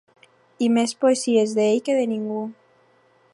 I 0.67 0.69
més 0.77 0.93
poesies 1.05 1.53
d'ell 1.59 1.85
que 1.89 1.99
de 1.99 2.09
ningú. 2.15 2.41